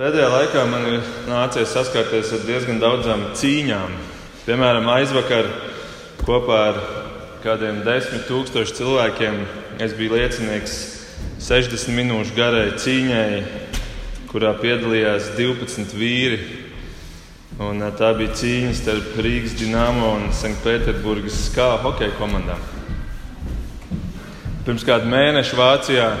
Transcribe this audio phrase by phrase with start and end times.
[0.00, 3.90] Pēdējā laikā man ir nācies saskarties ar diezgan daudzām cīņām.
[4.46, 5.50] Piemēram, aizvakar
[6.24, 6.78] kopā ar
[7.42, 9.36] kādiem desmit tūkstošiem cilvēkiem
[9.84, 10.78] es biju liecinieks
[11.44, 13.44] 60 minūšu garai cīņai,
[14.32, 16.40] kurā piedalījās 12 vīri.
[17.60, 22.64] Un tā bija cīņa starp Rīgas dīnāmo un Sanktpēterburgas skā hokeja komandām.
[24.64, 26.12] Pirms kāda mēneša Vācijā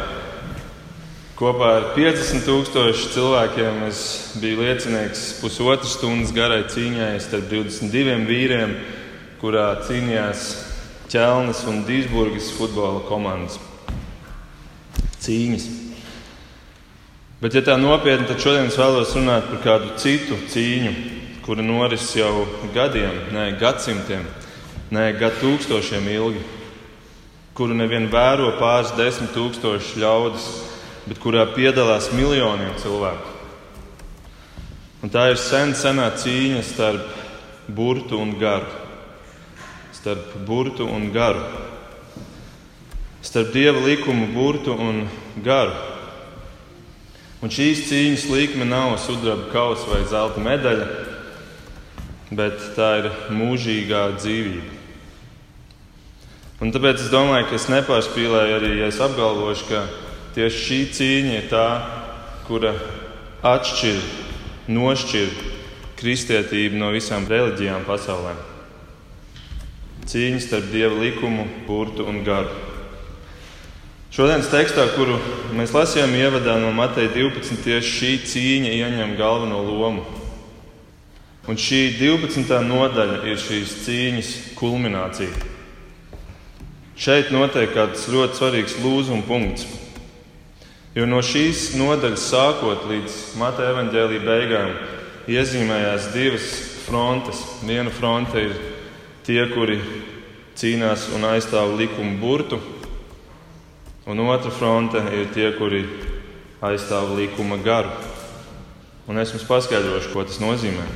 [1.40, 4.00] kopā ar 50 tūkstošu cilvēkiem es
[4.42, 8.74] biju liecinieks pusotras stundas garai cīņai starp 22 vīriem,
[9.40, 10.50] kurā cīnījās
[11.10, 13.56] Ķelnes un Dīsburgas futbola komandas.
[15.24, 15.64] Cīņas.
[17.40, 20.92] Bet, ja tā nopietni, tad šodien es vēlos runāt par kādu citu cīņu,
[21.46, 22.44] kura norises jau
[22.76, 24.28] gadiem, ne gadsimtiem,
[24.92, 26.44] ne gadtūkstošiem ilgi,
[27.56, 30.50] kuru nevien vēro pāris desmit tūkstoši ļaudis,
[31.06, 33.38] bet kurā piedalās miljoniem cilvēku.
[35.00, 37.18] Un tā ir sen, senā cīņa starp
[37.72, 38.80] burtu un garu
[40.00, 41.42] starp burtu un garu,
[43.20, 45.02] starp dieva likumu, burtu un
[45.44, 45.74] garu.
[47.44, 50.86] Un šīs cīņas līkme nav sudraba kausa vai zelta medaļa,
[52.32, 54.78] bet tā ir mūžīgā dzīvība.
[56.64, 59.84] Un tāpēc es domāju, ka es nepārspīlēju arī, ja es apgalvošu, ka
[60.36, 61.64] tieši šī cīņa ir tā,
[62.46, 62.74] kura
[63.46, 63.98] atšķir,
[64.70, 65.34] nošķir
[66.00, 68.36] kristietību no visām reliģijām pasaulē
[70.10, 72.50] cīņa starp dieva likumu, burtu un garu.
[74.10, 75.20] Šodienas tekstā, kuru
[75.54, 80.02] mēs lasījām ievadā no Mateja 12, tieši šī cīņa ieņem galveno lomu.
[81.46, 82.58] Un šī 12.
[82.66, 85.30] nodaļa ir šīs cīņas kulminācija.
[87.00, 89.79] Šeit notiek kāds ļoti svarīgs lūzuma punkts.
[90.90, 94.72] Jo no šīs nodaļas sākot līdz Mateja evaņģēlīja beigām
[95.30, 96.48] iezīmējās divas
[96.82, 97.44] frontes.
[97.62, 98.56] Viena fronte ir
[99.22, 99.76] tie, kuri
[100.58, 102.58] cīnās un aizstāv likumu burtu,
[104.10, 105.84] un otra fronte ir tie, kuri
[106.58, 107.94] aizstāv likuma garu.
[109.06, 110.88] Un es jums paskaidrošu, ko tas nozīmē.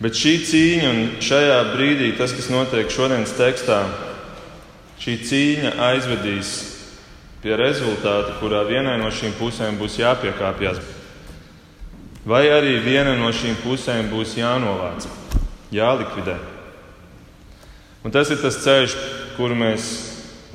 [0.00, 3.84] Bet šī cīņa un šajā brīdī tas, kas notiek šodienas tekstā,
[5.04, 6.69] šī cīņa aizvedīs
[7.40, 10.80] pie rezultāta, kurā vienai no šīm pusēm būs jāpiekāpjas.
[12.28, 15.06] Vai arī viena no šīm pusēm būs jānovāc,
[15.72, 16.36] jālikvidē.
[18.04, 18.96] Un tas ir tas ceļš,
[19.38, 19.88] kuru mēs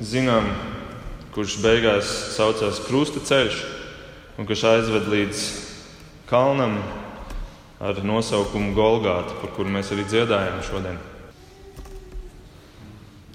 [0.02, 0.46] zinām,
[1.34, 3.58] kurš beigās saucās krusta ceļš,
[4.38, 5.42] un kurš aizved līdz
[6.30, 6.78] kalnam
[7.82, 11.15] ar nosaukumu Golgāta, par kuru mēs arī dziedājam šodien.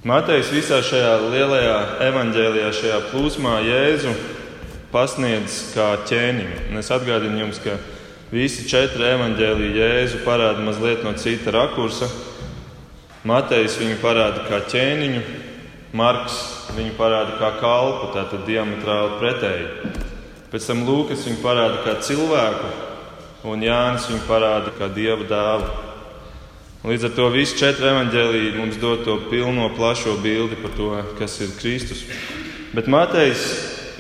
[0.01, 1.73] Matejs visā šajā lielajā
[2.07, 4.15] evaņģēlijā, šajā plūsmā Jēzu
[4.89, 6.55] pasniedz kā ķēniņu.
[6.71, 7.75] Un es atgādinu jums, ka
[8.33, 12.09] visi četri evaņģēlīji Jēzu parāda mazliet no cita rakursa.
[13.29, 15.21] Matejs viņu parāda kā ķēniņu,
[15.93, 16.39] Marks
[16.73, 19.93] viņu parāda kā kalpu, tātad diametrāli pretēji.
[20.49, 22.73] Pēc tam Lūkas viņu parāda kā cilvēku,
[23.53, 25.90] un Jānis viņu parāda kā dieva dāvu.
[26.81, 30.87] Līdz ar to visi četri evaņģēlīji mums dod to pilno, plašo bildi par to,
[31.19, 32.01] kas ir Kristus.
[32.73, 33.43] Bet Matejs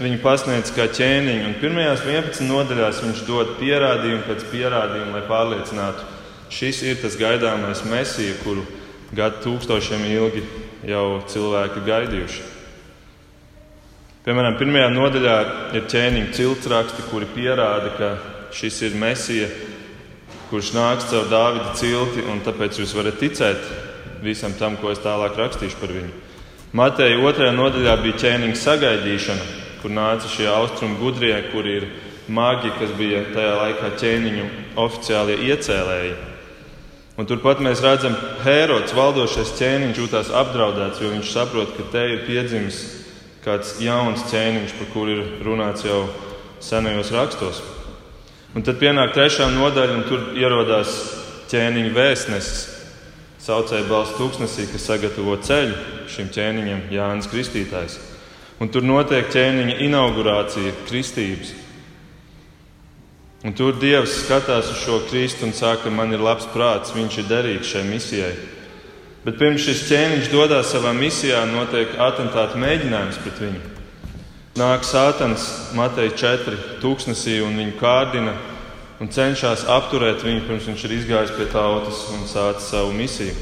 [0.01, 6.07] viņu pasniedz kā ķēniņu, un pirmajās 11 nodaļās viņš dod pierādījumu pēc pierādījuma, lai pārliecinātu,
[6.49, 8.65] šis ir tas gaidāmais mesija, kuru
[9.13, 10.41] gadu tūkstošiem ilgi
[10.89, 12.47] jau cilvēki gaidījuši.
[14.25, 15.37] Piemēram, pirmajā nodaļā
[15.77, 18.15] ir ķēniņa ciltsraksti, kuri pierāda, ka
[18.57, 19.53] šis ir mesija,
[20.51, 23.63] kurš nāks caur Dāvida cilti, un tāpēc jūs varat ticēt
[24.21, 26.11] visam tam, ko es tālāk rakstīšu par viņu.
[26.77, 29.47] Mateja otrajā nodaļā bija ķēniņa sagaidīšana,
[29.81, 31.87] kur nāca šie austrumu gudrie, kuri ir
[32.31, 34.45] magi, kas bija tajā laikā ķēniņu
[34.79, 36.13] oficiālie iecēlēji.
[37.19, 42.05] Un turpat mēs redzam, ka Hērods, valdošais ķēniņš, jūtas apdraudēts, jo viņš saprot, ka te
[42.13, 42.79] ir piedzimis
[43.43, 46.05] kāds jauns ķēniņš, par kuru ir runāts jau
[46.63, 47.61] senajos rakstos.
[48.51, 50.91] Un tad pienāk trešā nodaļa, un tur ierodās
[51.51, 52.65] ķēniņa vēstnesis,
[53.39, 55.77] saucēja balss tūkstnesī, kas sagatavo ceļu
[56.11, 57.95] šim ķēniņam, Jānis Kristītājs.
[58.61, 61.55] Un tur notiek ķēniņa inaugurācija, kristības.
[63.47, 67.29] Un tur Dievs skatās uz šo Kristu un saka, man ir labs prāts, viņš ir
[67.31, 68.35] derīgs šai misijai.
[69.23, 73.63] Bet pirms šis ķēniņš dodas savā misijā, notiek atentāta mēģinājums pret viņu.
[74.59, 78.33] Nāk Sātans, Matei 4, tūkstnesī un viņu kārdina
[79.01, 83.33] un cenšas apturēt viņu, pirms viņš ir izgājis pie tautas un sācis savu misiju.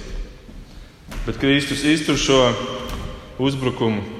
[1.25, 2.39] Bet Kristus iztur šo
[3.43, 4.19] uzbrukumu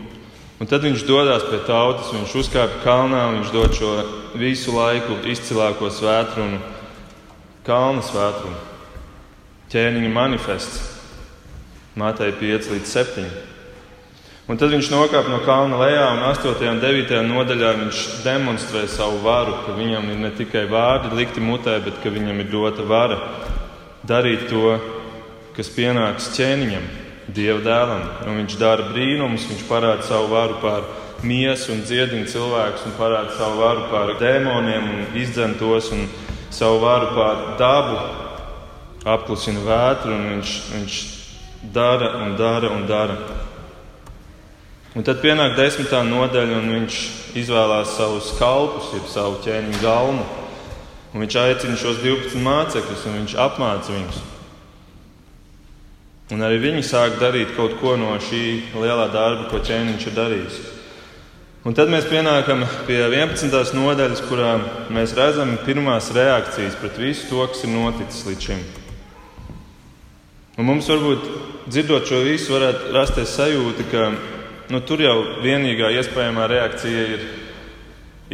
[0.59, 3.91] Un tad viņš dodas pie tautas, viņš uzkāpa kalnā viņš dod šo
[4.35, 6.59] visu laiku izcilāko svētkrunu,
[7.63, 8.59] kalna svētkrunu,
[9.71, 10.81] ķēniņa manifests,
[11.95, 13.23] Mātei 5 līdz 7.
[14.49, 16.63] Un tad viņš nokāpa no kalna lejā, un 8.
[16.71, 17.11] un 9.
[17.21, 22.09] nodaļā viņš demonstrē savu varu, ka viņam ir ne tikai vārdi likti mutē, bet ka
[22.09, 23.19] viņam ir dota vara
[24.09, 24.79] darīt to,
[25.53, 26.87] kas pienāks ķēniņam,
[27.29, 28.01] Dieva dēlam.
[28.25, 30.87] Un viņš dara brīnumus, viņš parāda savu varu pār
[31.21, 36.07] miesu un dziedina cilvēkus, un parāda savu varu pār dēmoniem un izdzen tos, un
[36.49, 38.01] savu varu pār dabu,
[39.13, 40.97] apklusina vētru, un viņš, viņš
[41.77, 43.38] dara un dara un dara.
[44.97, 46.95] Un tad pienāk desmitā nodaļa, un viņš
[47.37, 50.23] izvēlās savus kalpus, jeb savu ķēniņu galmu.
[51.13, 54.17] Un viņš aicina šos 12 mācekļus, un viņš apmāca viņus.
[56.33, 58.41] Un arī viņi sāk darīt kaut ko no šī
[58.77, 60.57] lielā darba, ko ķēniņš ir darījis.
[61.69, 63.73] Un tad mēs pienākam pie 11.
[63.75, 64.55] nodaļas, kurā
[64.95, 68.61] mēs redzam pirmās reakcijas pret visu to, kas ir noticis līdz šim.
[70.57, 71.27] Un mums varbūt
[71.69, 74.05] dzirdot šo visu, varētu rasties sajūta, ka
[74.69, 77.23] nu, tur jau vienīgā iespējamā reakcija ir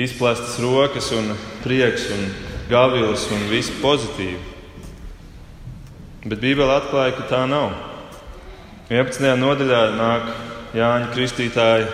[0.03, 1.31] izplestas rokas, un
[1.63, 2.25] prieks un
[2.69, 4.41] gavilis un viss pozitīvi.
[6.25, 7.71] Bet Bībele atklāja, ka tā nav.
[8.89, 9.31] 11.
[9.39, 10.27] nodaļā nāk
[10.75, 11.85] Jāņa Kristītāja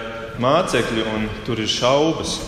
[0.41, 2.39] mācekļi, un tur ir šaubas.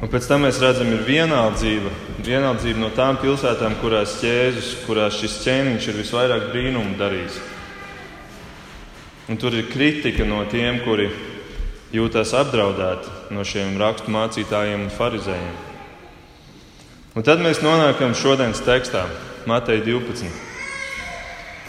[0.00, 1.90] Un pēc tam mēs redzam, ir vienaldzība,
[2.24, 7.36] vienaldzība no tām pilsētām, kurās Jēzus, kurās šis ķēniņš ir visvairāk brīnumu darījis.
[9.30, 11.06] Un tur ir kritika no tiem, kuri
[11.94, 15.58] jūtas apdraudēti no šiem rakstu mācītājiem un farizējiem.
[17.14, 19.04] Un tad mēs nonākam šodienas tekstā,
[19.46, 20.26] Matei 12.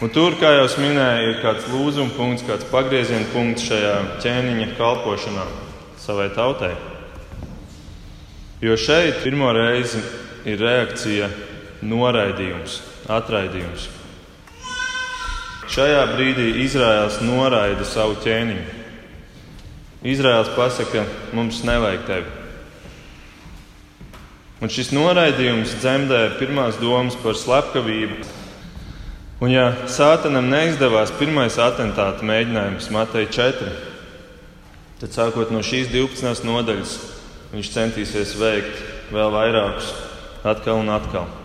[0.01, 3.93] Un tur, kā jau minēju, ir kāds lūzuma punkts, kāds pagrieziena punkts šajā
[4.25, 5.45] ķēniņa kalpošanā
[6.01, 6.73] savai tautai.
[8.65, 10.01] Jo šeit pirmo reizi
[10.49, 11.29] ir reakcija
[11.85, 14.00] noraidījums, atraidījums.
[15.71, 18.63] Šajā brīdī Izraels noraida savu ķēniņu.
[20.11, 22.33] Izraels pasaka, mums nevajag tevi.
[24.61, 28.19] Un šis noraidījums dzemdē pirmās domas par slepkavību.
[29.41, 33.71] Un, ja Sātanam neizdevās pirmais atentāta mēģinājums, Matei 4,
[34.99, 36.43] tad sākot no šīs 12.
[36.51, 36.97] nodaļas,
[37.55, 38.83] viņš centīsies veikt
[39.15, 39.95] vēl vairākus,
[40.43, 41.40] atkal un atkal.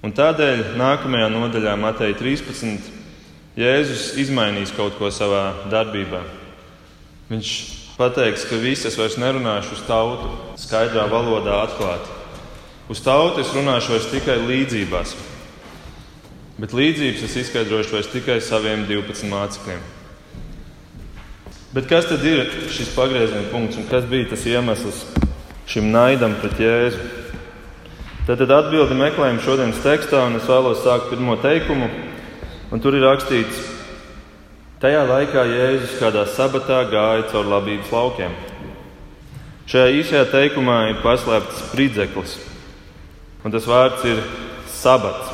[0.00, 2.86] Un tādēļ nākamajā nodaļā, Mateja 13,
[3.60, 6.22] Jēzus izmainīs kaut ko savā darbībā.
[7.28, 7.50] Viņš
[7.98, 10.30] pateiks, ka visi es vairs nerunāšu uz tautu,
[10.62, 12.16] skaidrā valodā atklāti.
[12.90, 15.12] Uz tautu es runāšu vairs tikai līdzībās,
[16.56, 19.84] bet līdzības es izskaidrošu vairs tikai saviem 12 mācekļiem.
[21.76, 25.04] Bet kas tad ir šis pagrieziena punkts un kas bija tas iemesls
[25.70, 27.19] šim naidam pret Jēzu?
[28.30, 31.88] Tad atbildi meklējam šodienas tekstā, un es vēlos sākt pirmo teikumu.
[32.78, 33.56] Tur ir rakstīts,
[34.78, 38.36] tajā laikā Jēzus kādā sabatā gāja caur labības laukiem.
[39.66, 42.36] Šajā īsajā teikumā ir paslēpts spridzeklis,
[43.42, 44.22] un tas vārds ir
[44.70, 45.32] sabats.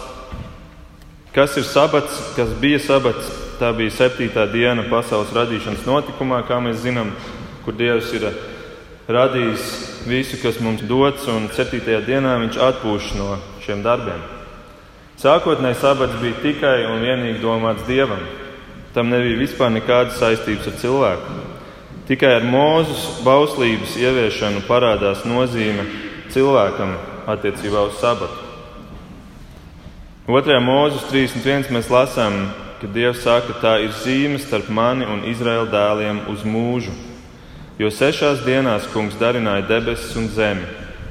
[1.37, 3.29] Kas ir sabats, kas bija sabats?
[3.61, 7.13] Tā bija septītā diena pasaules radīšanas notikumā, kā mēs zinām,
[7.67, 8.31] kur Dievs ir
[9.09, 14.23] radījis visu, kas mums dots, un septītajā dienā viņš atpūš no šiem darbiem.
[15.21, 18.21] Sākotnēji sabats bija tikai un vienīgi domāts dievam.
[18.95, 21.37] Tam nebija vispār nekādas saistības ar cilvēku.
[22.07, 25.89] Tikai ar mūzes bauslības ieviešanu parādās nozīme
[26.35, 26.95] cilvēkam
[27.33, 28.45] attiecībā uz sabatu.
[30.27, 31.73] Otrajā mūzes 31.
[31.75, 32.39] mēs lasām,
[32.81, 36.93] ka Dievs saka, tā ir zīme starp mani un Izraēla dēliem uz mūžu.
[37.77, 40.65] Jo sešās dienās kungs darināja debesis un zemi,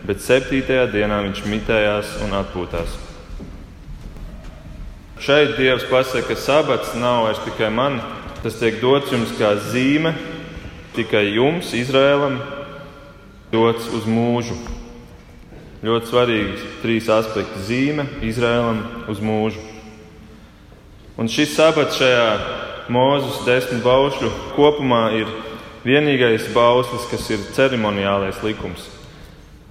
[0.06, 2.96] bet septītajā dienā viņš mitējās un atpūtās.
[5.22, 8.00] Šeit Dievs pasaka, ka sabats nav vairs tikai man,
[8.42, 10.16] tas tiek dots jums kā zīme,
[10.98, 12.42] tikai jums, Izrēlam,
[13.54, 14.58] dots uz mūžu.
[15.86, 19.62] Ļoti svarīgi trīs aspekti- zīme, Izrēlam, uz mūžu.
[21.16, 22.30] Un šis sabats šajā
[22.90, 25.28] mūzes desmit baušļu kopumā ir
[25.86, 28.90] vienīgais bauslis, kas ir ceremoniālais likums.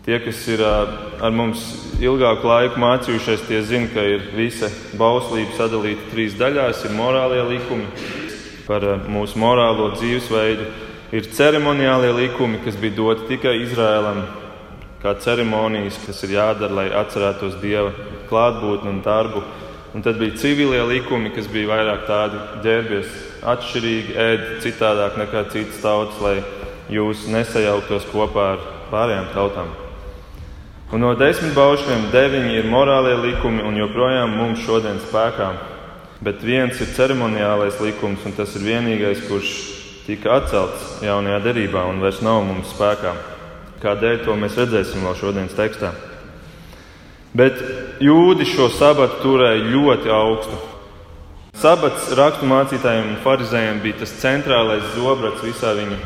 [0.05, 1.63] Tie, kas ir ar mums
[2.03, 4.69] ilgāku laiku mācījušies, tie zina, ka ir visa
[5.01, 6.85] bauslība sadalīta trīs daļās.
[6.85, 7.89] Ir morālie likumi
[8.69, 10.69] par mūsu morālo dzīvesveidu,
[11.17, 14.23] ir ceremoniālie likumi, kas bija doti tikai Izrēlam,
[15.03, 17.91] kā ceremonijas, kas ir jādara, lai atcerētos Dieva
[18.31, 19.45] klātbūtni un darbu.
[19.95, 23.13] Un tad bija civilie likumi, kas bija vairāk tādi ģērbies
[23.45, 26.37] atšķirīgi, ēd citādāk nekā citas tautas, lai
[26.93, 29.73] jūs nesajauktos kopā ar pārējām tautām.
[30.95, 35.49] Un no desmit baušļiem deviņi ir morālie likumi un joprojām mums šodien spēkā.
[36.25, 39.55] Bet viens ir ceremoniālais likums, un tas ir vienīgais, kurš
[40.07, 43.15] tika atcelts jaunajā derībā un vairs nav mums spēkā.
[43.83, 45.91] Kādēļ to mēs redzēsim vēl šodienas tekstā.
[47.35, 47.59] Bet
[48.05, 50.61] jūdi šo sabatu turēja ļoti augstu.
[51.55, 55.99] Sabats raksturmācītājiem un farizējiem bija tas centrālais zobrats visā viņa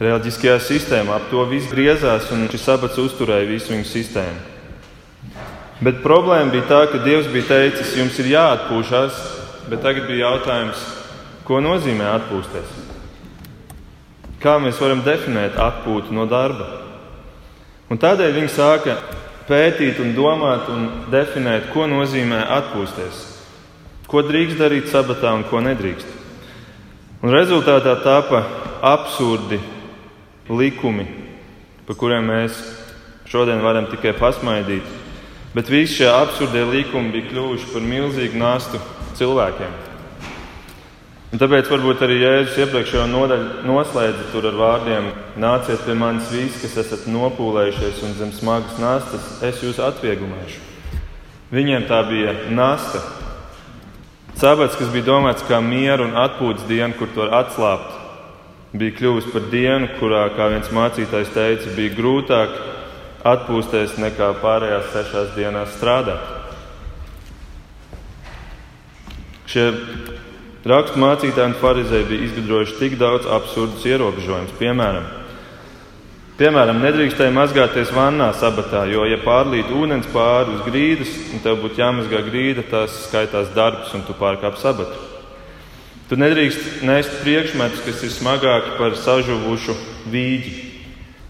[0.00, 1.16] reliģiskajā sistēmā.
[1.16, 4.40] Ap to viss griezās un šis sabats uzturēja visu viņu sistēmu.
[5.80, 9.20] Bet problēma bija tā, ka Dievs bija teicis, jums ir jāatpūšas,
[9.72, 10.82] bet tagad bija jautājums,
[11.48, 12.74] ko nozīmē atpūsties?
[14.44, 16.68] Kā mēs varam definēt atpūtu no darba?
[17.88, 18.98] Un tādēļ viņi sāka
[19.48, 23.24] pētīt un domāt un definēt, ko nozīmē atpūsties,
[24.10, 26.16] ko drīkst darīt sabatā un ko nedrīkst.
[27.20, 28.42] Un rezultātā tāpa
[28.82, 29.60] absurdi
[30.48, 31.04] likumi,
[31.86, 32.56] par kuriem mēs
[33.30, 34.96] šodien varam tikai pasmaidīt.
[35.54, 38.80] Bet visi šie absurdie likumi bija kļuvuši par milzīgu nastu
[39.18, 39.78] cilvēkiem.
[41.30, 46.74] Un tāpēc varbūt arī Jēzus iepriekšējo nodaļu noslēdza ar vārdiem: Nāciet pie manis visi, kas
[46.82, 50.58] esat nopūlējušies un zem smagas nastas, es jūs atvieglināšu.
[51.54, 53.19] Viņiem tā bija nasta.
[54.40, 57.92] Sabats, kas bija domāts kā miera un atpūtas diena, kur to atslābt,
[58.72, 62.54] bija kļuvusi par dienu, kurā, kā viens mācītājs teica, bija grūtāk
[63.28, 66.24] atpūsties nekā pārējās sešās dienās strādāt.
[69.50, 69.66] Šie
[70.72, 74.56] rakstu mācītāji un farizēji bija izgudrojuši tik daudz absurdus ierobežojumus.
[74.56, 75.04] Piemēram,
[76.40, 81.82] piemēram, nedrīkstēja mazgāties vannā sabatā, jo, ja pārlīt ūdens pāri uz grīdas, un tev būtu
[81.82, 84.96] jāmazgā grīda, tas skaitās darbs un tu pārkāp sabatu.
[86.08, 89.76] Tu nedrīkst nest priekšmetus, kas ir smagāki par sažuvušu
[90.10, 90.56] vīģi.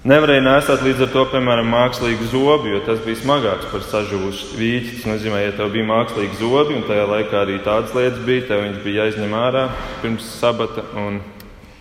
[0.08, 4.94] Nevarēja nesāt līdz ar to, piemēram, mākslīgu zobu, jo tas bija smagāks par sažuvušu vīģi.
[4.94, 8.64] Tas nozīmē, ja tev bija mākslīgi zobi, un tajā laikā arī tādas lietas bija, tev
[8.64, 9.68] viņas bija jāizņem ārā
[10.00, 11.20] pirms sabata, un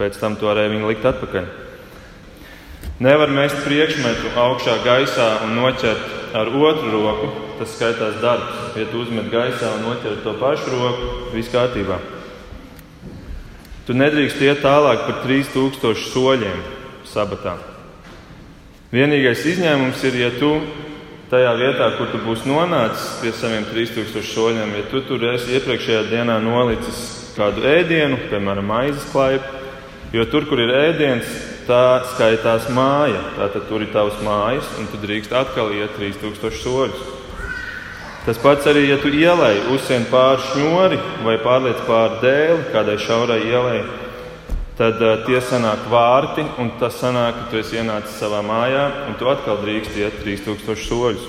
[0.02, 1.69] pēc tam to varēja likt atpakaļ.
[3.00, 7.30] Nevar mest priekšmetu augšā gaisā un noķert ar otru roku.
[7.60, 8.76] Tas skaitās darbs.
[8.76, 11.96] Ja tu uzmet gaisā un noķer to pašu roku, viss kārtībā.
[13.88, 16.60] Tu nedrīkst iet tālāk par 3000 soļiem
[17.08, 17.56] sabatā.
[18.92, 20.52] Vienīgais izņēmums ir, ja tu
[21.32, 26.04] tajā vietā, kur tu būsi nonācis pie saviem 3000 soļiem, ja tu tur esi iepriekšējā
[26.12, 27.00] dienā nolicis
[27.38, 29.64] kādu ēdienu, piemēram, maizes klaipu,
[30.14, 33.22] jo tur, kur ir ēdiens, tā skaitās māja.
[33.38, 37.08] Tātad tur ir tavs mājas, un tu drīkst atkal iet 3000 soļus.
[38.26, 43.40] Tas pats arī, ja tu ielai uzsien pāri šņori vai pārliec pāri dēli kādai šaurai
[43.48, 43.80] ielai,
[44.78, 49.18] tad uh, tie sanāk vārti, un tas sanāk, ka tu esi ienācis savā mājā, un
[49.20, 51.26] tu atkal drīkst iet 3000 soļus.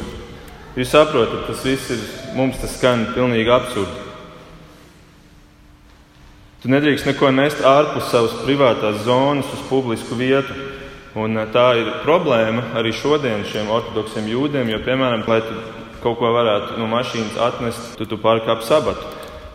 [0.78, 2.04] Jūs saprotat, tas viss ir
[2.36, 4.09] mums tas skan pilnīgi absurdi.
[6.60, 10.52] Tu nedrīkst neko nest ārpus savas privātās zonas uz publisku vietu.
[11.16, 15.56] Un tā ir problēma arī šodien šiem ortodoksiem jūdiem, jo, piemēram, lai tu
[16.04, 19.08] kaut ko varētu no mašīnas atnest, tad tu pārkāp sabatu.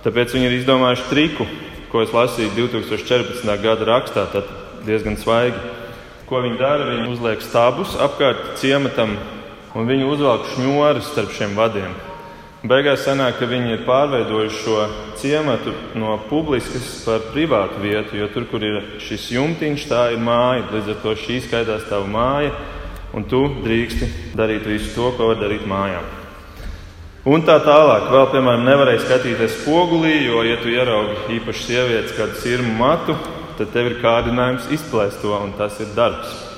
[0.04, 1.48] Tāpēc viņi ir izdomājuši triku,
[1.94, 3.54] ko es lasīju 2014.
[3.62, 4.50] gada rakstā, tad
[4.90, 5.62] diezgan svaigi.
[6.26, 6.90] Ko viņi dara?
[6.90, 9.14] Viņi uzliek stabus apkārt ciematam
[9.78, 11.94] un viņi uzvelk šņoras starp šiem vadiem.
[12.66, 14.86] Beigās sanāk, ka viņi ir pārveidojuši šo
[15.22, 20.64] ciematu no publiskas par privātu vietu, jo tur, kur ir šis jumtiņš, tā ir māja.
[20.74, 22.56] Līdz ar to šī skaitās tava māja,
[23.14, 26.10] un tu drīksti darīt visu to, ko var darīt mājās.
[27.30, 32.42] Un tā tālāk, vēl, piemēram, nevarēja skatīties spogulī, jo, ja tu ieraugi īpaši sievietes kādu
[32.42, 33.14] sirmu matu,
[33.60, 36.55] tad tev ir kārdinājums izplēst to, un tas ir darbs.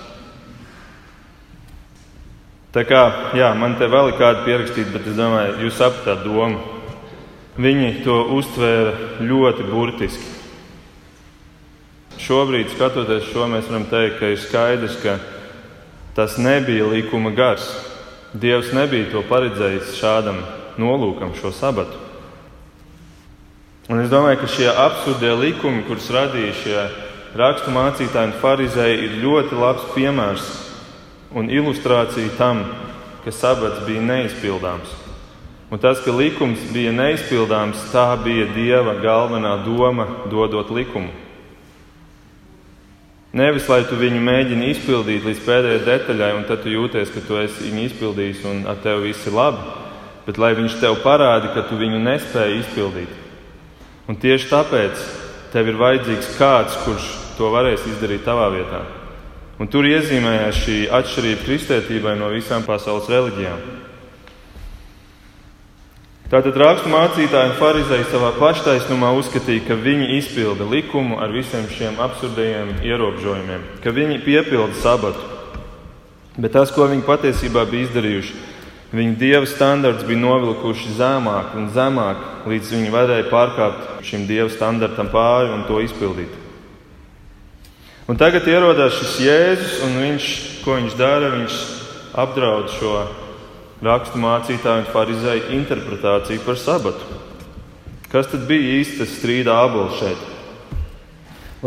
[2.78, 3.04] Tā kā,
[3.34, 6.60] jā, man te vēl ir kādi pierakstīti, bet es domāju, jūs sapratāt domu.
[7.58, 10.28] Viņi to uztvēra ļoti burtiski.
[12.22, 15.16] Šobrīd, skatoties šo, mēs varam teikt, ka ir skaidrs, ka
[16.14, 17.66] tas nebija likuma gars.
[18.38, 20.44] Dievs nebija to paredzējis šādam
[20.78, 21.98] nolūkam šo sabatu.
[23.90, 26.80] Un es domāju, ka šie absurdie likumi, kurus radīja šie
[27.42, 30.67] rakstu mācītāji un farizēji, ir ļoti labs piemērs
[31.36, 32.64] un ilustrācija tam,
[33.24, 34.94] ka sabats bija neizpildāms.
[35.72, 41.12] Un tas, ka likums bija neizpildāms, tā bija Dieva galvenā doma, dodot likumu.
[43.38, 47.36] Nevis, lai tu viņu mēģini izpildīt līdz pēdējai detaļai, un tad tu jūties, ka tu
[47.42, 49.84] esi viņu izpildījis un ar tevi viss ir labi
[50.28, 53.12] bet lai viņš tev parāda, ka tu viņu nespēji izpildīt.
[54.12, 55.04] Un tieši tāpēc
[55.54, 57.08] tev ir vajadzīgs kāds, kurš
[57.38, 58.84] to varēs izdarīt tavā vietā.
[59.58, 63.64] Un tur iezīmējās šī atšķirība kristētībai no visām pasaules reliģijām.
[66.28, 71.98] Tātad rakstu mācītāji un farizēji savā paštaisnumā uzskatīja, ka viņi izpilda likumu ar visiem šiem
[72.04, 75.24] absurdajiem ierobežojumiem, ka viņi piepilda sabatu.
[76.38, 78.36] Bet tas, ko viņi patiesībā bija izdarījuši,
[78.94, 85.10] viņu dieva standarts bija novilkuši zemāk un zemāk, līdz viņi varēja pārkāpt šim dieva standartam
[85.10, 86.37] pāri un to izpildīt.
[88.08, 90.26] Un tagad ierodās šis Jēzus, un viņš,
[90.64, 91.56] ko viņš dara, viņš
[92.16, 93.02] apdraud šo
[93.84, 97.18] rakstu mācītāju un farizēju interpretāciju par sabatu.
[98.08, 100.22] Kas tad bija īsti tas strīda ābols šeit?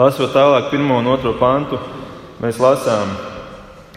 [0.00, 1.76] Lasot tālāk, pirmo un otro pantu,
[2.40, 3.12] mēs lasām,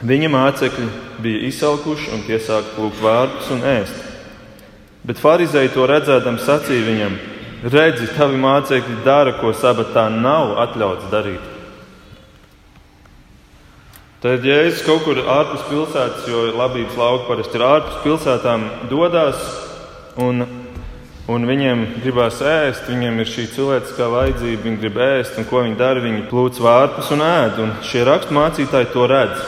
[0.04, 0.90] viņa mācekļi
[1.24, 4.04] bija izsalkuši un tie sāka plūkt vārdus un ēst.
[5.08, 7.18] Bet farizēji to redzēdam sacīja viņam:
[7.72, 11.53] Redzi, tavi mācekļi dara, ko sabatā nav atļauts darīt.
[14.24, 19.42] Tad Jēzus kaut kur ārpus pilsētas, jo labības lauka parasti ir ārpus pilsētām, dodas
[20.16, 20.46] un,
[21.28, 22.88] un viņiem gribās ēst.
[22.88, 26.06] Viņiem ir šī cilvēciskā vajadzība, viņi grib ēst, un ko viņi dara?
[26.08, 29.44] Viņi plūc vārpus un ēd, un šie rakstu mācītāji to redz.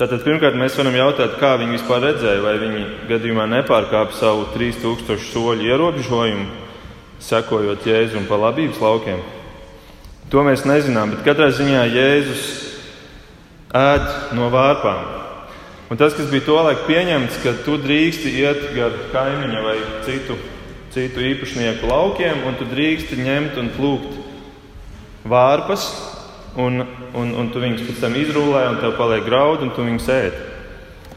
[0.00, 5.20] Tātad pirmkārt mēs varam jautāt, kā viņi vispār redzēja, vai viņi gadījumā nepārkāpa savu 3000
[5.28, 6.48] soļu ierobežojumu,
[7.28, 9.20] sekojot Jēzum pa labības laukiem.
[10.32, 12.71] To mēs nezinām, bet katrā ziņā Jēzus
[13.72, 15.02] ēd no vārpām.
[15.92, 19.76] Un tas, kas bija tolaik pieņemts, ka tu drīksti iet gar kaimiņa vai
[20.06, 20.38] citu,
[20.92, 24.14] citu īpašnieku laukiem, un tu drīksti ņemt un plūkt
[25.28, 25.90] vārpas,
[26.56, 26.84] un,
[27.16, 30.40] un, un tu viņus pēc tam izrūlē, un tev paliek graudi, un tu viņus ēd.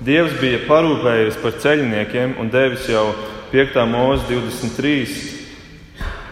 [0.04, 3.08] Dievs bija parūpējies par ceļniekiem un devis jau
[3.54, 3.80] 5.
[3.88, 5.36] mūzika 23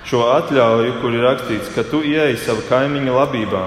[0.04, 3.64] šo atļauju, kur ir rakstīts, ka tu ieeji savā kaimiņa labībā.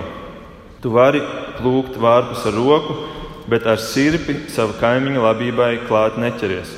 [0.84, 1.22] Tu vari
[1.58, 2.96] plūkt vārpus ar roku,
[3.50, 6.72] bet ar sirpi savu kaimiņu labībai klāt neķeries.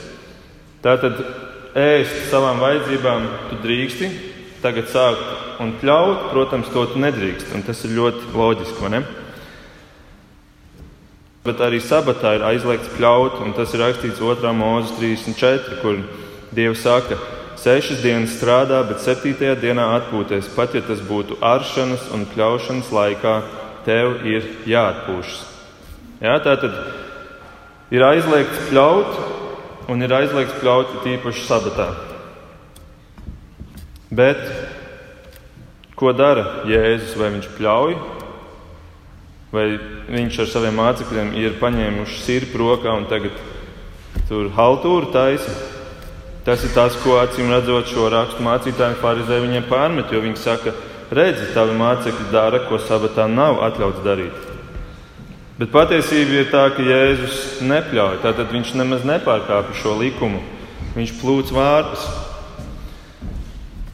[0.85, 1.20] Tātad
[1.78, 4.11] ēst savām vajadzībām tu drīksti,
[4.62, 9.02] tagad sākt un pļaut, protams, to tu nedrīkst, un tas ir ļoti loģiski, vai ne?
[11.48, 14.52] Bet arī sabatā ir aizliegts pļaut, un tas ir rakstīts 2.
[14.59, 16.02] mūzes 34, kur
[16.55, 17.16] Dievs saka,
[17.61, 23.35] sešas dienas strādā, bet septītajā dienā atpūties, pat ja tas būtu aršanas un pļaušanas laikā,
[23.88, 25.44] tev ir jāatpūšas.
[26.20, 26.74] Jā, tā tad
[27.94, 29.20] ir aizliegts pļaut,
[29.88, 31.88] un ir aizliegts pļaut tīpaši sabatā.
[34.09, 34.40] Bet
[35.98, 37.16] ko dara Jēzus?
[37.20, 37.96] Vai viņš pļauj,
[39.53, 39.66] vai
[40.09, 43.40] viņš ar saviem mācekļiem ir paņēmuši sirpu rokā un tagad
[44.29, 45.57] tur haltūru taisa?
[46.44, 50.72] Tas ir tas, ko acīm redzot šo rakstu mācītāju farizēju viņiem pārmet, jo viņi saka,
[50.72, 54.49] ka redzi, tavi mācekļi dara, ko sabatā nav atļauts darīt.
[55.59, 58.21] Bet patiesība ir tā, ka Jēzus nepļauj.
[58.23, 60.38] Tātad viņš nemaz nepārkāpja šo likumu.
[60.94, 62.05] Viņš plūc vārdus.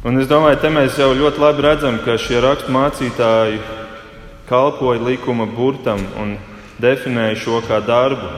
[0.05, 3.63] Un es domāju, te mēs jau ļoti labi redzam, ka šie rakstu mācītāji
[4.51, 6.37] kalpoja likuma burtam un
[6.85, 8.29] definēja šo kā darbu.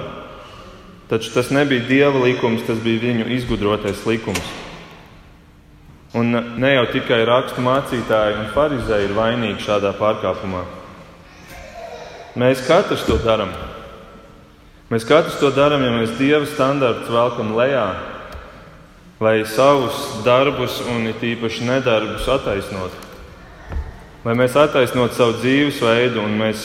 [1.10, 4.46] Taču tas nebija dieva likums, tas bija viņu izgudrotais likums.
[6.16, 10.62] Un ne jau tikai rakstu mācītāji un farizēji ir vainīgi šādā pārkāpumā.
[12.40, 13.52] Mēs katrs to darām.
[14.88, 17.86] Mēs katrs to darām, ja mēs dieva standartus velkam lejā,
[19.20, 23.04] lai savus darbus un it īpaši nedarbus attaisnotu.
[24.24, 26.64] Lai mēs attaisnotu savu dzīvesveidu un mēs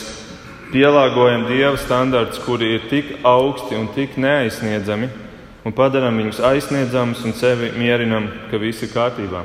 [0.72, 5.10] pielāgojam dieva standartus, kuri ir tik augsti un tik neaizsniedzami,
[5.62, 9.44] un padarām viņus aizsniedzamus un sevi mierinam, ka viss ir kārtībā.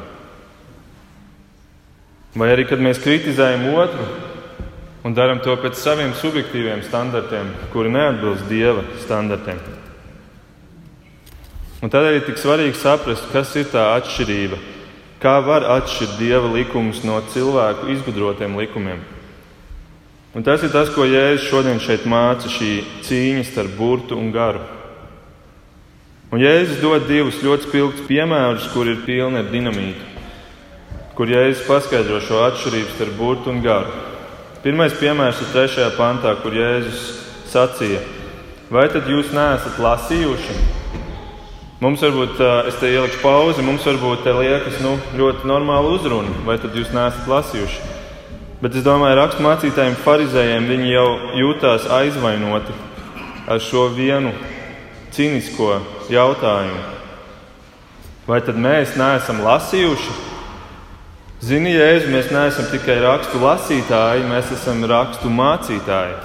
[2.38, 4.06] Vai arī, kad mēs kritizējam otru
[5.08, 9.62] un darām to pēc saviem subjektīviem standartiem, kuri neatbilst dieva standartiem.
[11.82, 14.58] Un tādēļ ir tik svarīgi saprast, kas ir tā atšķirība,
[15.22, 19.04] kā var atšķirt dieva likumus no cilvēku izgudrotiem likumiem.
[20.38, 22.72] Un tas ir tas, ko Jēzus šodien šeit māca, šī
[23.06, 24.62] cīņa starp burtu un garu.
[26.28, 30.08] Un Jēzus dod divus ļoti spilgtus piemērus, kur ir pilni ar dinamītu,
[31.16, 33.94] kur Jēzus paskaidro šo atšķirību starp burtu un garu.
[34.60, 37.06] Pirmais piemērs ir trešajā pantā, kur Jēzus
[37.48, 38.02] sacīja:
[38.68, 40.58] Vai tad jūs neesat lasījuši?
[41.80, 46.58] Mums varbūt, es te ielikšu pauzi, mums varbūt te liekas nu, ļoti normāla uzruna, vai
[46.60, 47.94] tad jūs neesat lasījuši?
[48.60, 51.10] Bet es domāju, raksturmācītājiem, farizējiem viņi jau
[51.40, 52.76] jūtās aizvainoti
[53.48, 54.36] ar šo vienu
[55.16, 55.78] cīnisko
[56.12, 56.84] jautājumu.
[58.28, 60.16] Vai tad mēs neesam lasījuši?
[61.48, 66.18] Zini, Jēzu, mēs neesam tikai rakstu lasītāji, mēs esam rakstu mācītāji.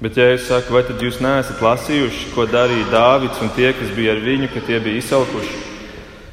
[0.00, 3.90] Bet, ja es saku, vai tad jūs neesat lasījuši, ko darīja Dāvids un tie, kas
[3.96, 5.58] bija ar viņu, ka tie bija izsalkuši?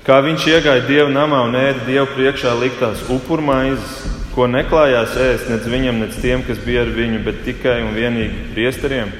[0.07, 3.97] Kā viņš iegāja dieva namā un ēda dievu priekšā liktās upurmaizes,
[4.35, 8.45] ko neklājās ēst nec viņam, nec tiem, kas bija ar viņu, bet tikai un vienīgi
[8.53, 9.11] priesteriem.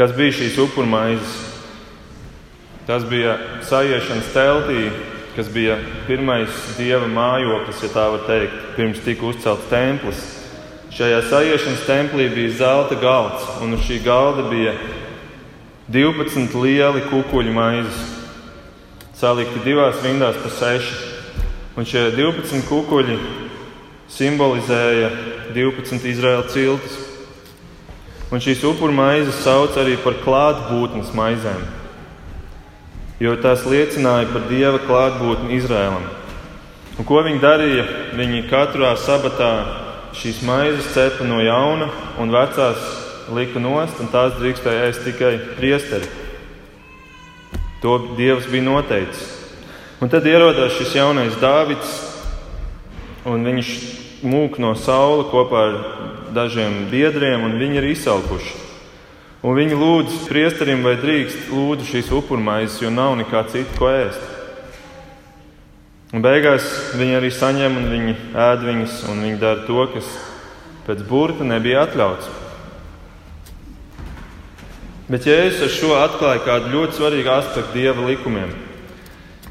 [0.00, 1.32] Kas bija šīs upurmaizes?
[2.88, 3.34] Tas bija
[3.68, 4.86] sajiešanas teltī,
[5.34, 5.74] kas bija
[6.06, 10.22] pirmais dieva mājoklis, ja tā var teikt, pirms tika uzcelts templis.
[10.96, 14.72] Šajā sajiešanas templī bija zelta galds, un uz šī galda bija
[15.92, 18.00] 12 lieli kukuļu maizes,
[19.20, 20.96] salikti divās rindās pa seši.
[21.76, 23.20] Un šie 12 kukuļi
[24.16, 25.12] simbolizēja
[25.52, 27.09] 12 Izraēla ciltis.
[28.30, 31.68] Un šīs upuru maizes sauc arī par klātbūtnes maizēm
[33.20, 36.06] jo tās liecināja par Dieva klātbūtni Izrēlam.
[36.96, 37.84] Un ko viņi darīja?
[38.16, 39.50] Viņi katrā sabatā
[40.16, 41.90] šīs maizes cepa no jauna
[42.20, 42.80] un vecās
[43.30, 46.08] lika nost, un tās drīkstēja ēst tikai priesteri.
[47.84, 49.36] To Dievs bija noteicis.
[50.00, 51.92] Un tad ierodās šis jaunais Dāvids,
[53.28, 53.74] un viņš
[54.24, 55.78] mūk no saula kopā ar
[56.34, 58.58] dažiem biedriem, un viņi ir izsalkuši.
[59.40, 64.26] Un viņi lūdz priesterim, vai drīkst lūdzu šīs upurmaizes, jo nav nekā cita, ko ēst.
[66.10, 66.66] Un beigās
[66.98, 70.10] viņi arī saņem un viņi ēd viņas, un viņi dara to, kas
[70.88, 72.28] pēc burta nebija atļauts.
[75.10, 78.52] Bet Jēzus ar šo atklāja kādu ļoti svarīgu aspektu dieva likumiem.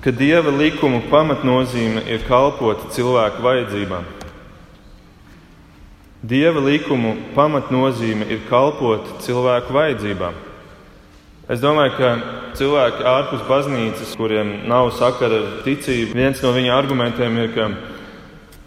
[0.04, 4.06] Ka dieva likumu pamatnozīme ir kalpot cilvēku vajadzībām.
[6.20, 10.36] Dieva likumu pamatnozīme ir kalpot cilvēku vajadzībām.
[11.50, 12.10] Es domāju, ka
[12.60, 17.70] cilvēki ārpus baznīcas, kuriem nav sakara ar ticību, viens no viņa argumentiem ir, ka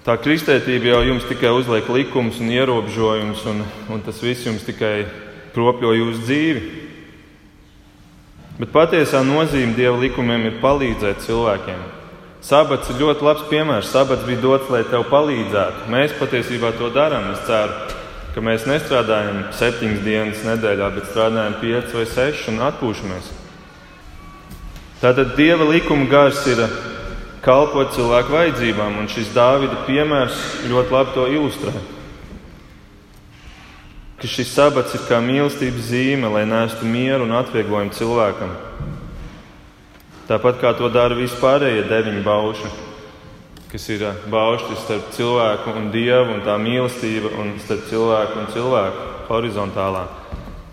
[0.06, 3.62] tā kristētība jau jums tikai uzliek likumus un ierobežojumus, un,
[3.92, 5.04] un tas viss jums tikai
[5.52, 6.62] kropļo jūsu dzīvi.
[8.62, 11.84] Bet patiesā nozīme Dieva likumiem ir palīdzēt cilvēkiem.
[12.42, 13.90] Sabats ir ļoti labs piemērs.
[13.94, 15.86] Sabats bija dots, lai tev palīdzētu.
[15.92, 17.28] Mēs patiesībā to darām.
[17.36, 17.76] Es ceru,
[18.34, 23.30] ka mēs nestrādājam septiņas dienas nedēļā, bet strādājam piecas vai sešas un atpūšamies.
[25.02, 26.64] Tātad Dieva likuma gars ir
[27.42, 30.38] kalpot cilvēku vajadzībām, un šis Dāvida piemērs
[30.70, 31.72] ļoti labi to ilustrē.
[34.22, 38.54] Ka šis sabats ir kā mīlestības zīme, lai nestu mieru un atvieglojumu cilvēkam.
[40.32, 42.68] Tāpat kā to dara vispārējie deviņi bauši,
[43.68, 49.10] kas ir baušļi starp cilvēku un dievu, un tā mīlestība un starp cilvēku un cilvēku
[49.28, 50.06] horizontālā.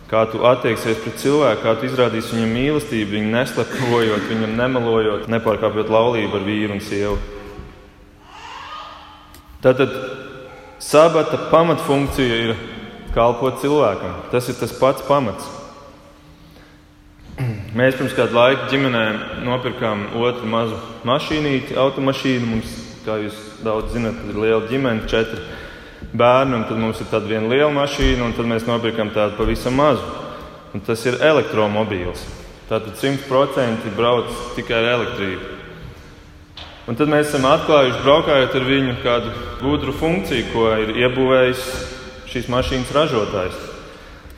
[0.07, 5.91] Kā tu attieksies pret cilvēku, kā tu izrādīsi viņam mīlestību, viņu neslepkavojot, viņam nemelojot, nepārkāpjot
[5.91, 7.19] laulību ar vīru un sievu.
[9.59, 9.91] Tātad
[10.79, 12.59] sabata pamatfunkcija ir
[13.11, 14.21] kalpot cilvēkam.
[14.31, 15.58] Tas ir tas pats pamats.
[17.69, 19.03] Mēs pirms kāda laika ģimenē
[19.45, 22.47] nopirkām otru mazu mašīnīti, automašīnu.
[22.49, 22.71] Mums,
[23.05, 25.43] kā jūs daudz zinat, ir liela ģimene, četri
[26.17, 29.77] bērni, un tad mums ir tāda viena liela mašīna, un tad mēs nopirkām tādu pavisam
[29.77, 30.01] mazu.
[30.73, 32.23] Un tas ir elektromobīls.
[32.71, 35.57] Tātad 100% brauc tikai ar elektrību.
[36.89, 41.67] Un tad mēs esam atklājuši, braukājot ar viņu, kādu gudru funkciju, ko ir iebūvējis
[42.33, 43.61] šīs mašīnas ražotājs.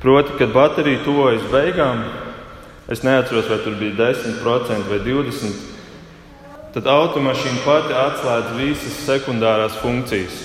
[0.03, 2.03] Proti, kad baterija tuvojas beigām,
[2.91, 5.69] Es neatceros, vai tur bija 10% vai 20%.
[6.71, 10.35] Tad automašīna pati atslēdz visas sekundārās funkcijas.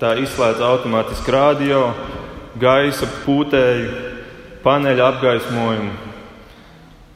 [0.00, 1.86] Tā izslēdz automātiski radio,
[2.60, 3.92] gaisa pūtēju,
[4.64, 5.92] paneļa apgaismojumu.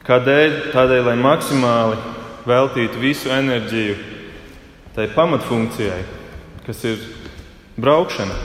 [0.07, 0.55] Kādēļ?
[0.73, 1.97] Tādēļ, lai maksimāli
[2.47, 3.97] veltītu visu enerģiju
[4.95, 5.99] tai pamatfunkcijai,
[6.65, 7.01] kas ir
[7.77, 8.37] braukšana.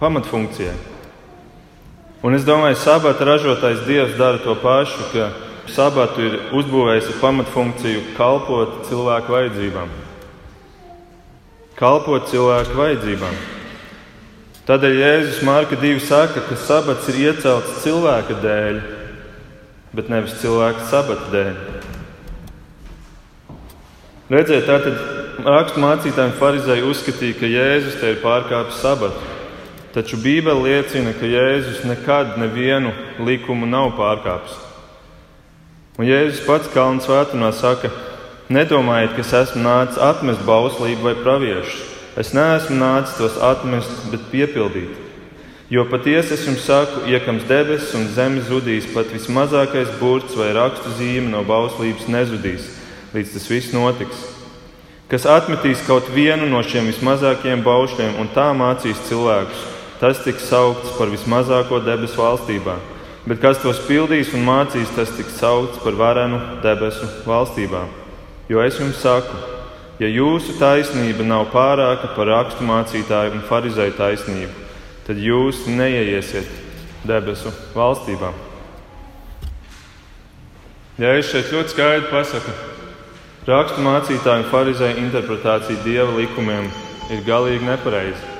[0.00, 0.97] Pamatfunkcijai.
[2.18, 5.28] Un es domāju, ka sabata ražotājs Dievs dara to pašu, ka
[5.70, 9.92] sabatu ir uzbūvējis pamatfunkciju kalpot cilvēku vajadzībām.
[11.78, 13.38] Kalpot cilvēku vajadzībām.
[14.66, 18.82] Tādēļ Jēzus Marka 2 saka, ka sabats ir iecelts cilvēka dēļ,
[19.94, 21.54] bet nevis cilvēka sabata dēļ.
[24.28, 24.98] Redziet, tātad
[25.46, 29.37] raksturmācītājiem Pharizēji uzskatīja, ka Jēzus te ir pārkāpis sabatu.
[29.94, 32.92] Taču Bībele liecina, ka Jēzus nekad nevienu
[33.24, 34.58] likumu nav pārkāpis.
[35.98, 37.88] Un Jēzus pats Kalnu svētumā saka,
[38.52, 41.86] nedomājiet, ka es esmu nācis atmest bauslību vai praviešus.
[42.20, 44.92] Es neesmu nācis tos atmest, bet piepildīt.
[45.70, 50.94] Jo patiesi es jums saku, iekams debesis un zeme zudīs, pat vismazākais burts vai rakstu
[50.96, 52.68] zīme no bauslības nezudīs,
[53.12, 54.22] līdz tas viss notiks.
[55.08, 60.94] Kas atmetīs kaut vienu no šiem vismazākajiem baušļiem un tā mācīs cilvēkus, tas tiks saukts
[60.98, 62.76] par vismazāko debesu valstībā.
[63.28, 67.82] Bet kas tos pildīs un mācīs, tas tiks saukts par varenu debesu valstībā.
[68.48, 69.34] Jo es jums saku,
[70.00, 74.64] ja jūsu taisnība nav pārāka par rakstu mācītāju un farizēju taisnību,
[75.04, 76.48] tad jūs neieiesiet
[77.04, 78.32] debesu valstībā.
[80.98, 82.56] Ja es šeit ļoti skaidri pasaku,
[83.50, 86.72] rakstu mācītāju un farizēju interpretācija dieva likumiem
[87.12, 88.37] ir galīgi nepareiza.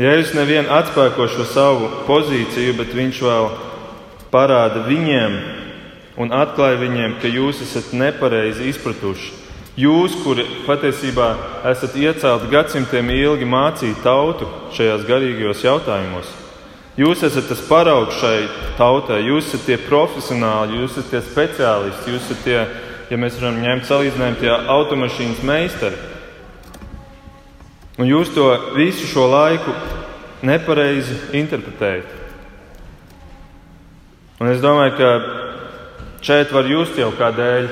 [0.00, 3.48] Jēzus nevien atspēko šo savu pozīciju, bet viņš vēl
[4.32, 5.34] parāda viņiem
[6.20, 9.34] un atklāja viņiem, ka jūs esat nepareizi izpratuši.
[9.80, 11.26] Jūs, kuri patiesībā
[11.68, 16.32] esat iecelti gadsimtiem ilgi mācīt tautu šajās garīgajos jautājumos,
[16.96, 18.48] jūs esat tas paraugs šai
[18.80, 22.64] tautai, jūs esat tie profesionāļi, jūs esat tie speciālisti, jūs esat tie,
[23.12, 26.09] ja mēs varam ņemt salīdzinājumu, tie automašīnas meistari.
[28.00, 29.74] Un jūs to visu šo laiku
[30.46, 32.16] nepareizi interpretējat.
[34.40, 35.10] Un es domāju, ka
[36.24, 37.68] šeit var just jau kādēļ,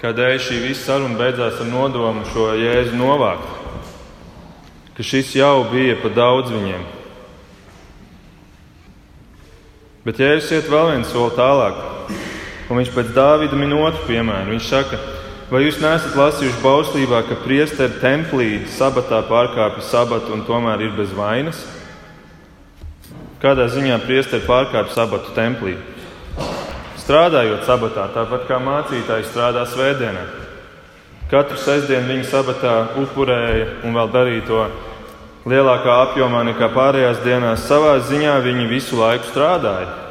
[0.00, 3.52] kādēļ šī visa saruna beidzās ar nodomu šo jēzu novākt.
[4.96, 6.86] Ka šis jau bija pa daudz viņiem.
[10.06, 11.78] Bet Jēzus iet vēl vienu soli tālāk,
[12.70, 14.52] un viņš pēc Dāvida min otru piemēru.
[14.54, 15.00] Viņš saka,
[15.46, 21.12] Vai jūs neesat lasījuši bauslībā, ka priesteri templī sabatā pārkāpja sabatu un tomēr ir bez
[21.14, 21.60] vainas?
[23.38, 25.76] Kādā ziņā priesteri pārkāpja sabatu templī?
[26.98, 30.24] Strādājot sabatā, tāpat kā mācītājs strādā svētdienā.
[31.30, 34.64] Katru sestdienu viņi sabatā upurēja un vēl darīja to
[35.46, 37.68] lielākā apjomā nekā pārējās dienās.
[37.70, 40.05] Savā ziņā viņi visu laiku strādāja.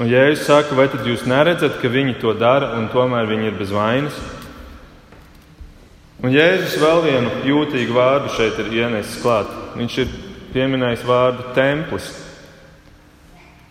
[0.00, 3.58] Un Jēzus saka, vai tad jūs neredzat, ka viņi to dara un tomēr viņi ir
[3.58, 4.16] bez vainas?
[6.22, 9.50] Un Jēzus vēl vienu jūtīgu vārdu šeit ir ienesis klāt.
[9.76, 10.12] Viņš ir
[10.54, 12.08] pieminējis vārdu templis.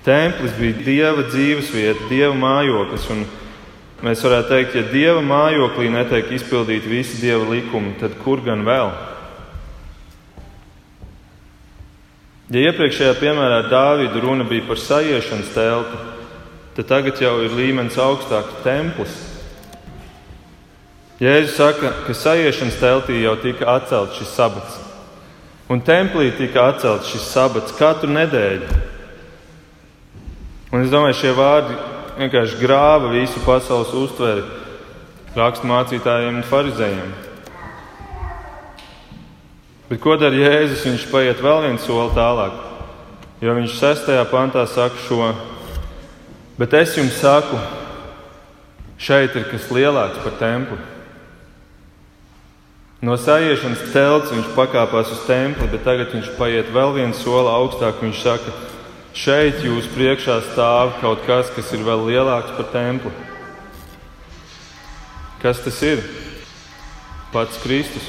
[0.05, 3.07] Templis bija dieva dzīvesvieta, dieva mājoklis.
[4.01, 8.93] Mēs varētu teikt, ja dieva mājoklī netiek izpildīti visi dieva likumi, tad kur gan vēl?
[12.51, 16.11] Ja iepriekšējā piemērā Dāvida runa bija par sajiešanas telpu,
[16.75, 19.17] tad tagad jau ir līmenis augstāks templis.
[21.21, 24.79] Jēzus saka, ka sajiešanas teltī jau tika atcelts šis sabats,
[25.69, 28.79] un templī tika atcelts šis sabats katru nedēļu.
[30.71, 31.75] Un es domāju, šie vārdi
[32.15, 34.47] vienkārši grāva visu pasaules uztveri
[35.36, 37.13] raksturmācītājiem un farizējiem.
[39.91, 40.86] Bet ko dara Jēzus?
[40.88, 42.55] Viņš paiet vēl vienu soli tālāk,
[43.43, 45.34] jo viņš sestajā pantā saka šo
[46.62, 47.58] Bet es jums saku,
[49.02, 50.78] šeit ir kas lielāks par templi.
[53.02, 57.97] No sajiešanas telts viņš pakāpās uz templi, bet tagad viņš paiet vēl vienu soli augstāk.
[58.06, 58.54] Viņš saka,
[59.17, 63.15] šeit jūs priekšā stāv kaut kas, kas ir vēl lielāks par templi.
[65.41, 66.06] Kas tas ir?
[67.34, 68.06] Pats Kristus.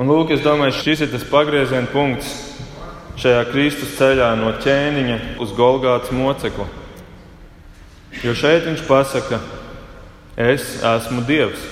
[0.00, 2.32] Un lūk, es domāju, šis ir tas pagrieziena punkts,
[3.20, 6.66] šajā Kristus ceļā no ķēniņa uz Golgātas mocekli.
[8.22, 9.40] Jo šeit viņš pasaka,
[10.36, 11.62] es esmu Dievs.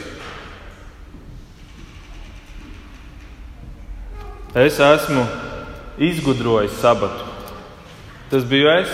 [4.55, 5.24] Es esmu
[5.96, 7.24] izgudrojis sabatu.
[8.31, 8.90] Tas biju es.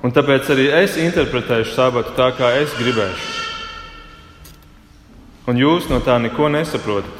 [0.00, 3.26] Un tāpēc arī es interpretēšu sabatu tā, kā es gribēšu.
[5.50, 7.19] Un jūs no tā neko nesaprotat.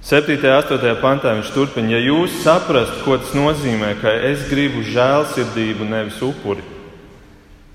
[0.00, 0.32] 7.
[0.32, 0.96] un 8.
[1.02, 6.64] pantā viņš turpina, ja jūs saprastu, ko tas nozīmē, ka es gribu žēlsirdību, nevis upuri,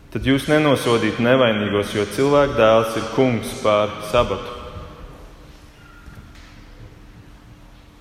[0.10, 4.56] tad jūs nenosodītu nevainīgos, jo cilvēka dēls ir kungs pār sabatu.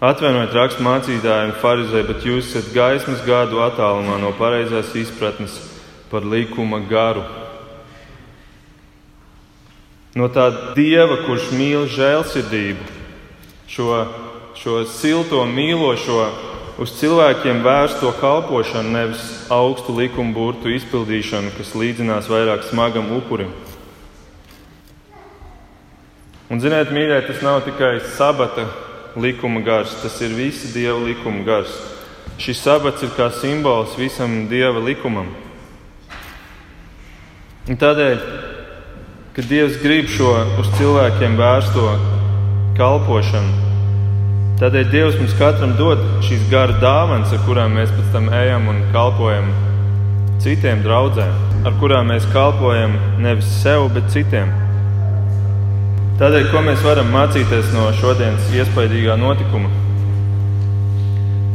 [0.05, 5.61] Atvainojiet, rakstu mācītājiem, farizēji, bet jūs esat gaismas gadu attālumā no pareizās izpratnes
[6.11, 7.23] par likuma garu.
[10.17, 13.04] No tā dieva, kurš mīl žēlsirdību,
[13.69, 13.89] šo,
[14.59, 16.21] šo silto, mīlošo,
[16.79, 23.53] uz cilvēkiem vērsto kalpošanu, nevis augstu likumu burtu izpildīšanu, kas līdzinās vairāk smagam upurim.
[26.51, 28.67] Un, ziniet, mīļie, tas nav tikai sabata
[29.17, 31.73] likuma gars, tas ir visa dieva likuma gars.
[32.39, 35.31] Šis sabats ir kā simbols visam dieva likumam.
[37.71, 38.19] Un tādēļ,
[39.37, 41.87] kad Dievs grib šo uz cilvēkiem vērsto
[42.79, 43.71] kalpošanu.
[44.61, 48.83] Tādēļ Dievs mums katram dod šīs gara dāvanas, ar kurām mēs pēc tam ejam un
[48.95, 49.49] kalpojam
[50.43, 51.33] citiem draugiem,
[51.67, 54.53] ar kurām mēs kalpojam nevis sev, bet citiem.
[56.21, 59.71] Tādēļ, ko mēs varam mācīties no šodienas iespaidīgā notikuma?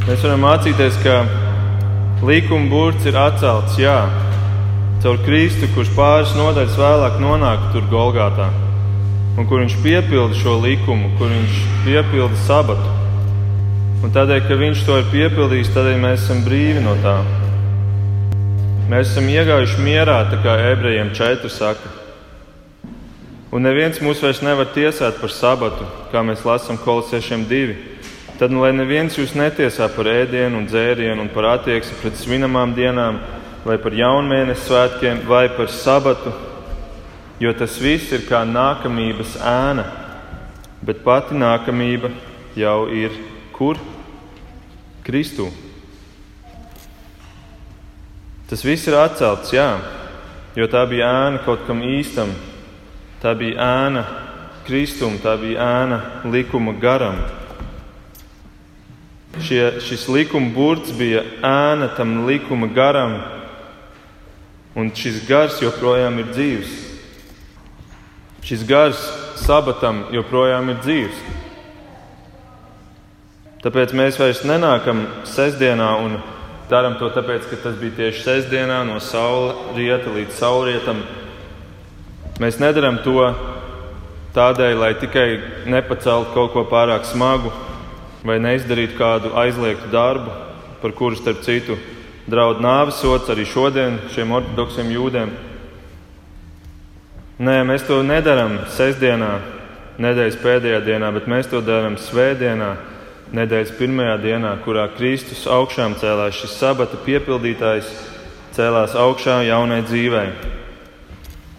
[0.04, 1.22] Mēs varam mācīties, ka
[2.28, 3.98] likuma burts ir atcelts, jā,
[5.00, 8.50] caur Kristu, kurš pāris nodaļas vēlāk nonāk tur Golgātā,
[9.40, 12.90] un kur viņš piepilda šo likumu, kur viņš piepilda sabatu.
[14.04, 17.16] Un tādēļ, ka viņš to ir piepildījis, tādēļ mēs esam brīvi no tā.
[18.90, 21.88] Mēs esam iegājuši mierā, tā kā ebrejiem četri saka.
[23.50, 27.78] Un neviens mūs vairs nevar tiesāt par sabatu, kā mēs lasām kolosiešiem divi.
[28.36, 32.76] Tad, nu, lai neviens jūs netiesā par ēdienu un dzērienu un par attieksmi pret svinamām
[32.76, 33.18] dienām,
[33.64, 36.32] vai par jaunmēnesi svētkiem, vai par sabatu,
[37.40, 39.86] jo tas viss ir kā nākamības ēna,
[40.84, 42.12] bet pati nākamība
[42.58, 43.16] jau ir
[43.56, 43.80] kur?
[45.06, 45.48] Kristū.
[48.50, 49.72] Tas viss ir atcelts, jā,
[50.58, 52.32] jo tā bija ēna kaut kam īstam,
[53.20, 54.02] Tā bija ēna
[54.64, 55.98] Kristum, tā bija ēna
[56.32, 57.18] likuma garam.
[59.44, 63.18] Šie, šis likuma burts bija ēna tam likuma garam,
[64.72, 66.72] un šis gars joprojām ir dzīves.
[68.46, 69.00] Šis gars
[69.40, 71.22] sabatam joprojām ir dzīves.
[73.60, 76.20] Tāpēc mēs vairs nenākam sestdienā un
[76.70, 81.02] darām to tāpēc, ka tas bija tieši sestdienā no saula rieta līdz saulrietam
[82.40, 83.20] Mēs nedarām to
[84.32, 85.26] tādēļ, lai tikai
[85.68, 87.50] nepaceltu kaut ko pārāk smagu
[88.24, 90.32] vai neizdarītu kādu aizliegtu darbu,
[90.80, 91.76] par kuru starp citu
[92.32, 95.34] draud nāves sots arī šodien šiem ortodoksiem jūdiem.
[97.40, 99.30] Nē, mēs to nedarām sestdienā,
[99.96, 102.74] nedēļas pēdējā dienā, bet mēs to darām svētdienā,
[103.32, 107.88] nedēļas pirmajā dienā, kurā Kristus augšām cēlās šis sabata piepildītājs,
[108.52, 110.26] cēlās augšā jaunai dzīvei.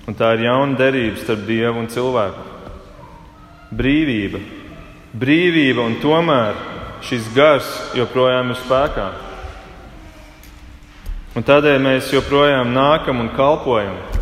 [0.05, 2.45] Un tā ir jauna derība starp dievu un cilvēku.
[3.73, 4.45] Brīvība,
[5.17, 6.61] brīvība, un tomēr
[7.09, 9.11] šis gars joprojām ir spēkā.
[11.33, 14.20] Un tādēļ mēs joprojām nākam un kalpojam.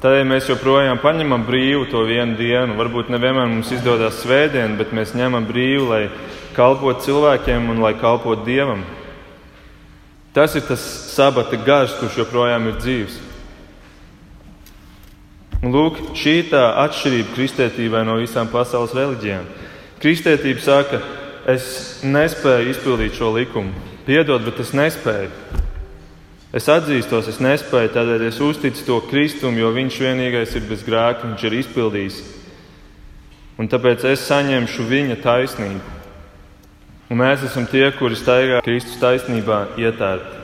[0.00, 2.72] Tādēļ mēs joprojām paņemam brīvu to vienu dienu.
[2.78, 6.04] Varbūt nevienmēr mums izdodas svētdiena, bet mēs ņemam brīvu, lai
[6.56, 8.80] kalpotu cilvēkiem un lai kalpotu dievam.
[10.32, 10.80] Tas ir tas
[11.12, 13.20] sabata gars, kurš joprojām ir dzīves.
[15.60, 19.44] Lūk, šī ir tā atšķirība kristētībai no visām pasaules reliģijām.
[20.00, 21.02] Kristētība saka,
[21.44, 21.66] es
[22.08, 23.74] nespēju izpildīt šo likumu.
[24.06, 25.59] Piedod, bet es nespēju.
[26.50, 31.28] Es atzīstos, es nespēju, tādēļ es uzticu to Kristumu, jo Viņš vienīgais ir bez grēka,
[31.28, 32.16] Viņš ir izpildījis.
[33.60, 35.96] Un tāpēc es saņemšu Viņa taisnību.
[37.10, 40.40] Un mēs esam tie, kuri staigā Kristus taisnībā ietērti.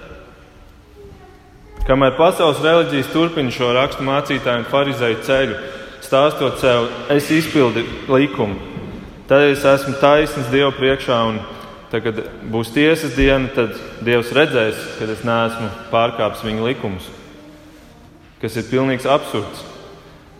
[1.86, 5.58] Kamēr pasaules reliģijas turpina šo rakstu mācītāju un farizēju ceļu,
[6.02, 8.58] stāstot sev, es izpildu likumu,
[9.30, 11.38] tad es esmu taisns Dievu priekšā, un
[11.90, 12.20] tad, kad
[12.52, 17.08] būs tiesas diena, tad Dievs redzēs, ka es neesmu pārkāpis viņa likumus,
[18.42, 19.64] kas ir pilnīgs absurds.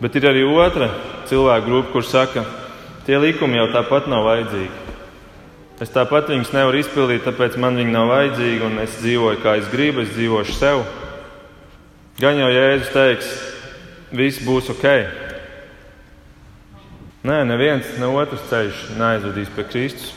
[0.01, 0.91] Bet ir arī otra
[1.29, 2.43] cilvēku grupa, kur saka,
[3.07, 4.85] tie likumi jau tāpat nav vajadzīgi.
[5.81, 9.69] Es tāpat viņus nevaru izpildīt, tāpēc man viņi nav vajadzīgi, un es dzīvoju kā es
[9.69, 10.81] gribu, es dzīvošu sev.
[12.17, 13.27] Gan jau Jēzus teiks,
[14.09, 14.87] viss būs ok.
[17.27, 20.16] Nē, neviens ne otrs ceļš neaizvedīs pie Kristus.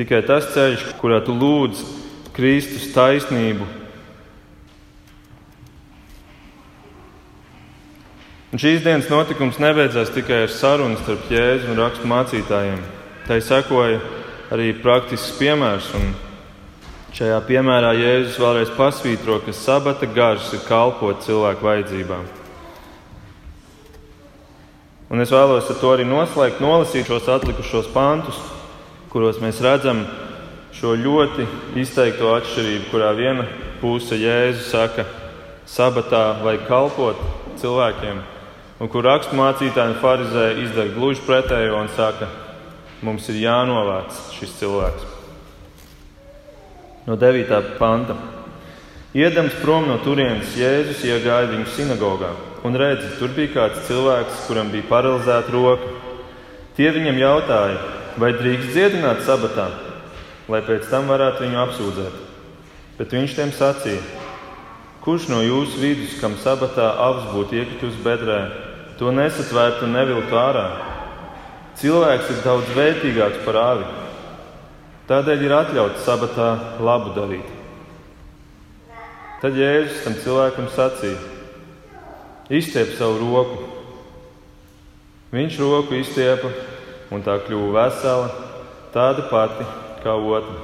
[0.00, 1.82] Tikai tas ceļš, kurā tu lūdz
[2.32, 3.66] Kristus taisnību.
[8.48, 12.80] Un šīs dienas notikums nebeidzās tikai ar sarunu starp Jēzu un rakstu mācītājiem.
[13.26, 13.98] Tai sekoja
[14.56, 15.90] arī praktisks piemērs.
[17.18, 22.24] Šajā piemērā Jēzus vēlreiz pasvītro, ka sabata gars ir kalpot cilvēku vajadzībām.
[25.12, 28.40] Un es vēlos ar to arī noslēgt, nolasīt šos atlikušos pantus,
[29.10, 30.04] kuros mēs redzam
[30.76, 31.46] šo ļoti
[31.82, 33.46] izteikto atšķirību, kurā viena
[33.80, 35.06] puse Jēzus saka,
[35.66, 37.22] sabatā vajag kalpot
[37.60, 38.20] cilvēkiem,
[38.80, 42.30] un kur raksturmācītāji un farizēji izdara gluži pretējo un saka,
[43.02, 45.16] mums ir jānovāc šis cilvēks
[47.10, 47.78] no 9.
[47.78, 48.14] panta.
[49.14, 52.28] Iedams prom no turienes Jēzus iegāja viņu sinagogā
[52.62, 55.88] un redzi, tur bija kāds cilvēks, kuram bija paralizēta roka.
[56.76, 57.80] Tie viņam jautāja,
[58.18, 59.68] vai drīkst dziedināt sabatā,
[60.50, 62.18] lai pēc tam varētu viņu apsūdzēt.
[62.98, 64.02] Bet viņš tiem sacīja:
[65.04, 68.42] Kurš no jūsu vidus, kam sabatā avs būtu iekritus bedrē,
[68.98, 70.66] to nesatvērtu un neviltu ārā?
[71.80, 73.88] Cilvēks ir daudz vērtīgāks par āvi
[75.10, 76.48] Tādēļ ir atļauts sabatā
[76.86, 77.46] labu darīt.
[79.42, 81.18] Tad Jēzus tam cilvēkam sacīja:
[82.46, 83.64] Izstiep savu roku.
[85.34, 86.52] Viņš roku izstiepa,
[87.10, 88.30] un tā kļuva vesela,
[88.94, 89.66] tāda pati
[90.04, 90.56] kā otra.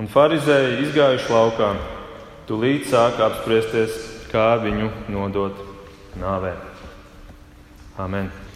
[0.00, 1.72] Un farizēji izgājuši laukā,
[2.48, 3.98] tūlīt sāka apspriesties,
[4.32, 5.58] kā viņu nodot
[6.20, 6.54] nāvē.
[8.00, 8.49] Amen!